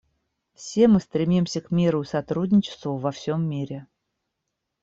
Все 0.55 0.87
мы 0.87 0.99
стремимся 0.99 1.61
к 1.61 1.69
миру 1.69 2.01
и 2.01 2.05
сотрудничеству 2.05 2.97
во 2.97 3.11
всем 3.11 3.47
мире. 3.47 3.85